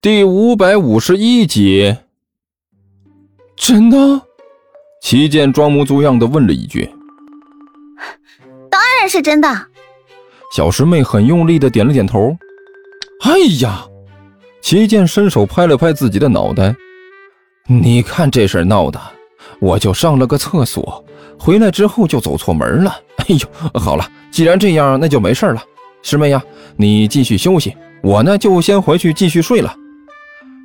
[0.00, 1.96] 第五百五十一集，
[3.56, 4.22] 真的？
[5.02, 6.88] 齐健装模作样的问了一句
[8.70, 9.48] ：“当然是真的。”
[10.54, 12.30] 小师妹很用力的点了点头。
[13.24, 13.84] 哎呀！
[14.62, 16.72] 齐健伸手拍了拍自己的脑袋
[17.66, 19.00] ：“你看这事闹的，
[19.58, 21.04] 我就上了个厕所，
[21.36, 22.96] 回来之后就走错门了。
[23.16, 25.60] 哎呦，好了，既然这样，那就没事了。
[26.02, 26.40] 师妹呀，
[26.76, 29.74] 你继续休息，我呢就先回去继续睡了。”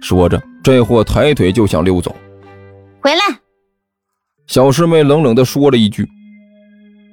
[0.04, 2.14] 说着，这货抬腿就想溜走。
[3.02, 3.22] 回来，
[4.48, 6.06] 小师妹冷冷地说了一句：“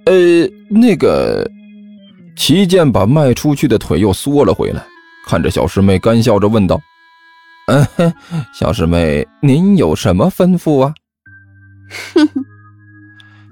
[0.07, 0.13] 呃，
[0.69, 1.49] 那个。”
[2.37, 4.83] 齐剑把迈出去的腿又缩了回来，
[5.27, 6.81] 看着小师妹，干笑着问道
[7.69, 7.87] ：“嗯，
[8.53, 10.95] 小师妹，您有什么吩咐啊？”
[12.15, 12.45] 哼哼，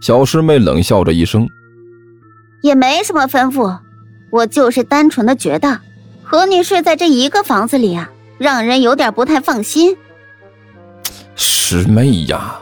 [0.00, 1.46] 小师妹冷笑着一声
[2.62, 3.78] ：“也没什么吩咐，
[4.30, 5.80] 我就是单纯的觉得，
[6.24, 9.96] 和你睡在这一个房子里啊。”让人有点不太放心。
[11.34, 12.58] 师妹呀，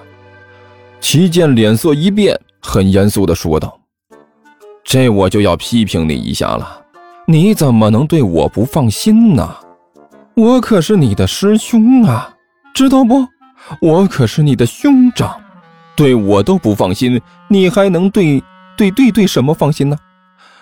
[1.00, 3.78] 齐剑脸色一变，很严肃的说道
[4.82, 6.82] ：“这我就要批评你一下了，
[7.27, 9.56] 你怎么能对我不放心呢？
[10.34, 12.34] 我可是你的师兄啊，
[12.74, 13.27] 知道不？
[13.80, 15.41] 我可是你的兄长，
[15.97, 18.42] 对我都不放心，你还能对
[18.77, 19.97] 对对对什么放心呢？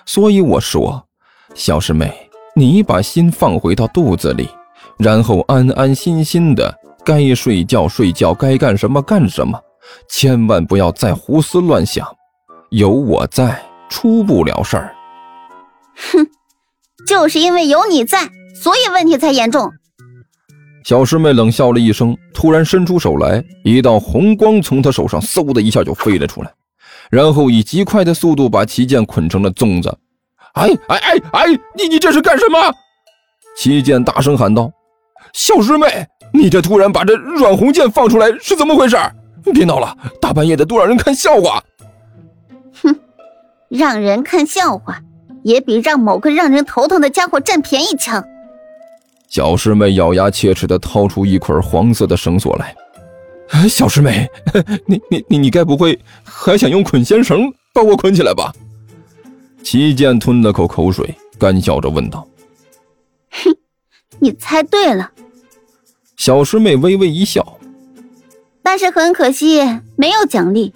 [0.06, 1.06] 所以我说，
[1.54, 2.12] 小师妹，
[2.54, 4.48] 你把心放回到肚子里。”
[4.98, 6.72] 然后安安心心的，
[7.04, 9.58] 该睡觉睡觉，该干什么干什么，
[10.08, 12.06] 千万不要再胡思乱想。
[12.70, 14.94] 有我在，出不了事儿。
[16.12, 16.26] 哼，
[17.06, 18.28] 就是因为有你在，
[18.60, 19.70] 所以问题才严重。
[20.84, 26.52] 小师妹冷笑了一声，突然伸出手来，一道红光从她手上嗖的一下就飞了出来，
[27.10, 29.96] 然后以极快的速度把齐剑捆成了粽子。
[30.54, 32.58] 哎哎哎哎，你你这是干什么？
[33.56, 34.70] 齐剑大声喊道。
[35.32, 38.96] 小师妹，你这突然把这阮红剑放出来是怎么回事？
[39.52, 41.62] 别闹了，大半夜的多让人看笑话。
[42.82, 42.94] 哼，
[43.68, 45.00] 让人看笑话，
[45.42, 48.24] 也比让某个让人头疼的家伙占便宜强。
[49.28, 52.74] 小师妹咬牙切齿的掏出一捆黄色的绳索来。
[53.68, 54.26] 小师妹，
[54.86, 58.52] 你你你你该不会还想用捆仙绳把我捆起来吧？
[59.62, 62.26] 齐剑吞了口口水，干笑着问道。
[63.30, 63.50] 哼，
[64.24, 65.12] 你猜对了。
[66.16, 67.60] 小师妹微微一笑，
[68.62, 69.60] 但是很可惜
[69.96, 70.72] 没有奖励。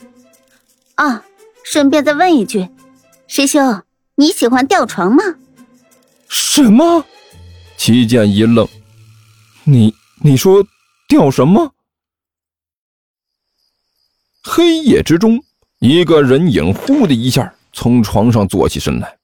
[0.97, 1.25] 啊，
[1.65, 2.69] 顺便再问一句，
[3.27, 3.83] 师兄，
[4.17, 5.23] 你喜欢吊床吗？
[6.29, 7.07] 什么？
[7.79, 8.69] 齐剑一愣，
[9.65, 10.63] 你你说
[11.09, 11.73] 吊什么？
[14.43, 15.43] 黑夜之中，
[15.79, 19.17] 一个人影忽的一下从床上坐起身来，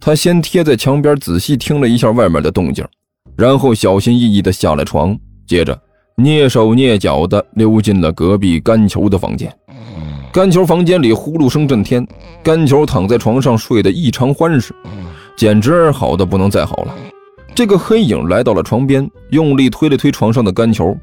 [0.00, 2.84] 他先贴在墙边仔细听了一下外面的动静，
[3.40, 5.18] 然后小心翼翼的下了床。
[5.46, 5.80] 接着，
[6.18, 9.50] 蹑手蹑脚地溜进了隔壁甘球的房间。
[10.30, 12.06] 甘球房间里呼噜声震天，
[12.42, 14.74] 甘球躺在床上睡得异常欢实，
[15.38, 16.94] 简直好的不能再好了。
[17.54, 20.94] 这个黑影来到了床边，用力推了推床上的甘球。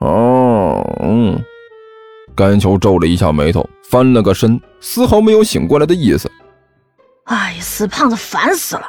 [0.00, 1.42] 哦，嗯，
[2.34, 6.30] 甘球皱了一下眉头，翻了个身，丝毫没有醒过来的意思。
[7.24, 8.84] 哎，死胖子，烦死了！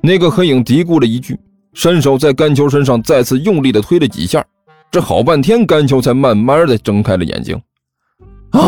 [0.00, 1.38] 那个黑影嘀咕了一句。
[1.74, 4.44] 伸手在甘球身上再次用力的推了几下，
[4.90, 7.54] 这好半天，甘球才慢慢的睁开了眼睛。
[8.50, 8.60] 啊！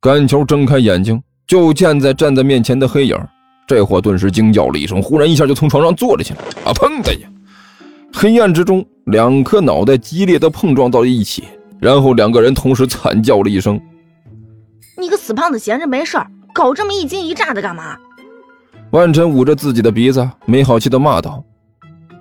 [0.00, 3.18] 甘球睁开眼睛，就见在站在面前的黑影，
[3.66, 6.40] 这货顿时惊叫了一声，忽然一下就从床上坐了起来。
[6.64, 6.72] 啊！
[6.72, 7.28] 砰的呀！
[8.14, 11.44] 黑暗之中，两颗脑袋激烈的碰撞到了一起，
[11.80, 13.78] 然后两个人同时惨叫了一声。
[14.96, 16.16] 你个死胖子，闲着没事
[16.54, 17.98] 搞这么一惊一乍的干嘛？
[18.90, 21.42] 万晨捂着自己的鼻子，没好气的骂道。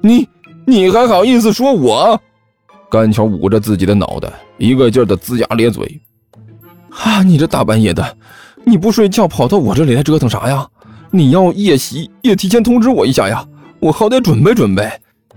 [0.02, 0.28] 你
[0.66, 2.20] 你还好意思说我？
[2.90, 6.02] 甘桥捂着自己的脑袋，一个劲儿的龇牙咧嘴。
[6.90, 8.18] 啊，你这大半夜的，
[8.64, 10.68] 你不睡觉跑到我这里来折腾啥呀？
[11.12, 13.46] 你要夜袭也提前通知我一下呀，
[13.80, 14.90] 我好歹准备准备。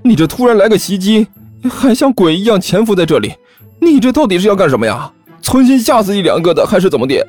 [0.03, 1.27] 你这突然来个袭击，
[1.69, 3.33] 还像鬼一样潜伏在这里，
[3.81, 5.13] 你这到底是要干什么呀？
[5.43, 7.27] 存心吓死一两个的，还是怎么的？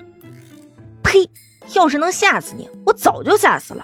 [1.10, 1.28] 呸！
[1.74, 3.84] 要是能吓死你，我早就吓死了。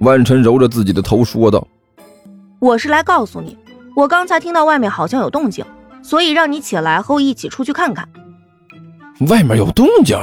[0.00, 1.66] 万晨揉着自己的头说道。
[2.58, 3.56] 我是来告诉你，
[3.96, 5.64] 我刚才听到外面好像有动静，
[6.02, 8.06] 所以让你起来和我一起出去看看。
[9.28, 10.18] 外面有动静？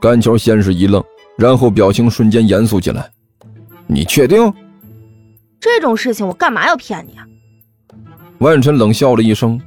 [0.00, 1.02] 甘球先是一愣，
[1.36, 3.10] 然后表情瞬间严肃起来。
[3.88, 4.52] 你确定？
[5.58, 7.26] 这种事情我干嘛要骗你啊？
[8.38, 9.60] 万晨冷笑了一声。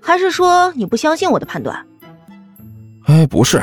[0.00, 1.86] 还是说你不相信我的判断？
[3.06, 3.62] 哎，不是，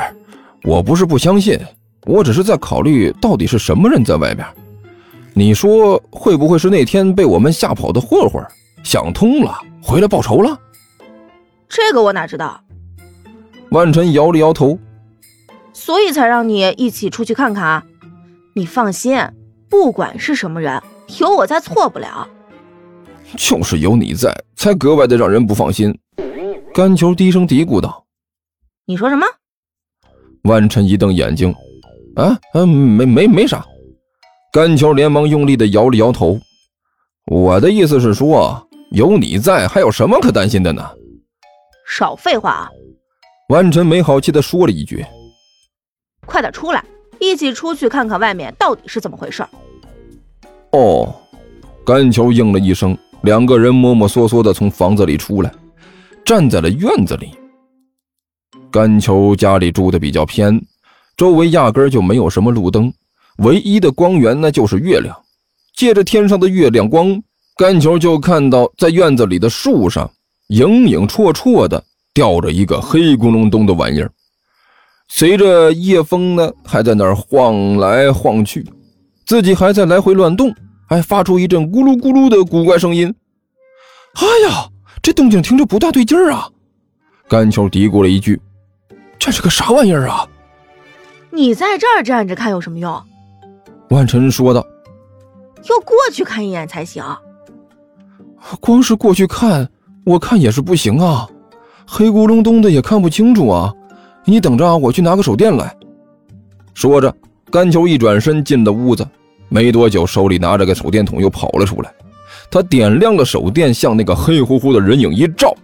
[0.64, 1.58] 我不是不相信，
[2.06, 4.46] 我只是在考虑到底是什么人在外面。
[5.32, 8.44] 你说会不会是那天被我们吓跑的混混
[8.82, 10.58] 想通了，回来报仇了？
[11.68, 12.60] 这个我哪知道？
[13.70, 14.78] 万晨摇了摇头。
[15.72, 17.84] 所以才让你一起出去看看啊。
[18.54, 19.16] 你放心，
[19.68, 20.82] 不管是什么人，
[21.20, 22.28] 有我在，错不了。
[23.36, 25.96] 就是有你在，才格外的让人不放心。
[26.74, 28.04] 甘球低声嘀咕道
[28.90, 29.24] ：“你说什么？”
[30.42, 31.54] 万晨一瞪眼睛
[32.16, 33.64] ：“啊，嗯，没没没啥。”
[34.52, 36.36] 甘球连忙用力的摇了摇头
[37.30, 40.84] ：“我的意思是说，有你在，还有什么可担心的呢？”
[41.86, 42.70] 少废话啊！
[43.50, 45.06] 万晨没好气的说了一句
[46.26, 46.84] ：“快点出来，
[47.20, 49.46] 一起出去看看外面到底是怎么回事。”
[50.72, 51.14] 哦，
[51.86, 55.52] 甘球应了一声，两个人摸摸索索的从房子里出来。
[56.24, 57.34] 站在了院子里。
[58.70, 60.60] 甘球家里住的比较偏，
[61.16, 62.92] 周围压根就没有什么路灯，
[63.38, 65.16] 唯一的光源呢就是月亮。
[65.76, 67.20] 借着天上的月亮光，
[67.56, 70.10] 甘球就看到在院子里的树上
[70.48, 71.82] 影影绰绰的
[72.12, 74.10] 吊着一个黑咕隆咚的玩意儿，
[75.08, 78.64] 随着夜风呢还在那儿晃来晃去，
[79.26, 80.54] 自己还在来回乱动，
[80.88, 83.14] 还发出一阵咕噜咕噜的古怪声音。
[84.14, 84.66] 哎呀！
[85.02, 86.46] 这动静听着不大对劲儿啊！
[87.26, 88.38] 甘球嘀咕了一句
[89.20, 90.26] ：“这是个啥玩意儿啊？”
[91.30, 93.00] 你在这儿站着看有什么用？
[93.90, 94.66] 万晨说道
[95.68, 97.04] ：“要过去看一眼才行。
[98.58, 99.68] 光是过去看，
[100.04, 101.28] 我看也是不行啊，
[101.86, 103.72] 黑咕隆咚的也看不清楚啊。
[104.24, 105.72] 你等着，我去拿个手电来。”
[106.74, 107.14] 说着，
[107.50, 109.06] 甘球一转身进了屋子，
[109.48, 111.92] 没多久，手里拿着个手电筒又跑了出来。
[112.50, 115.54] 他点亮了手电，向那个黑乎乎的人影一照，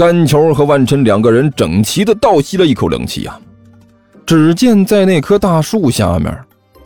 [0.00, 3.38] 甘球和万晨两个人整齐的倒吸了一口冷气呀。
[4.24, 6.34] 只见在那棵大树下面，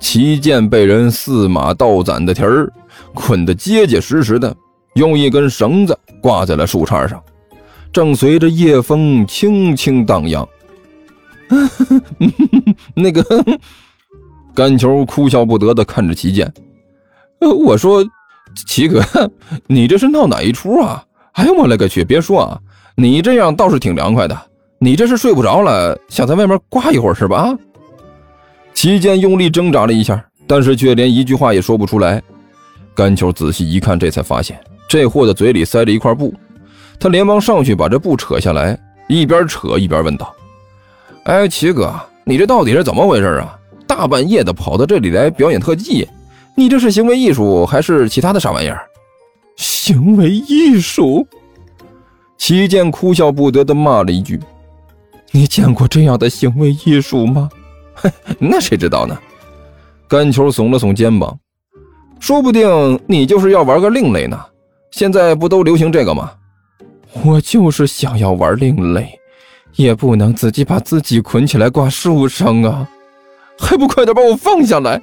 [0.01, 2.69] 齐剑被人四马倒攒的蹄儿
[3.15, 4.53] 捆得结结实实的，
[4.95, 7.23] 用一根绳子挂在了树杈上，
[7.93, 10.45] 正随着夜风轻轻荡漾。
[12.97, 13.25] 那个
[14.53, 16.53] 甘球哭笑不得的看着齐剑。
[17.39, 18.05] 我说，
[18.67, 19.01] 齐哥，
[19.69, 21.05] 你这是闹哪一出啊？
[21.35, 22.05] 哎呦我勒个去！
[22.05, 22.61] 别说啊，
[22.96, 24.38] 你这样倒是挺凉快的。
[24.79, 27.56] 你这是睡不着了，想在外面刮一会儿是吧？
[28.73, 32.23] 齐剑用力挣扎了一下，但是却连一句话也说不出来。
[32.94, 34.58] 甘球仔细一看，这才发现
[34.88, 36.32] 这货的嘴里塞着一块布。
[37.00, 40.32] 他连忙上去把这布扯下来，一边扯一边问道
[41.25, 41.93] ：“哎，齐哥，
[42.25, 43.58] 你这到底是怎么回事啊？
[43.87, 46.06] 大半夜的跑到这里来表演特技？”
[46.56, 48.87] 你这是行为艺术还是其他的啥玩意儿？
[49.56, 51.26] 行为艺术！
[52.46, 54.38] 齐健哭笑不得的骂了一句
[55.32, 57.49] ：“你见过这样的行为艺术吗？”
[58.38, 59.19] 那谁知道呢？
[60.06, 61.35] 甘球耸了耸肩膀，
[62.20, 64.38] 说不定你就是要玩个另类呢。
[64.91, 66.32] 现在不都流行这个吗？
[67.25, 69.19] 我就是想要玩另类，
[69.76, 72.87] 也不能自己把自己捆起来挂树上啊！
[73.58, 75.00] 还不快点把我放下来！